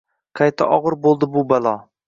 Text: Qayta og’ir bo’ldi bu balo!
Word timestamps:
Qayta 0.39 0.69
og’ir 0.77 0.97
bo’ldi 1.05 1.31
bu 1.37 1.47
balo! 1.55 1.79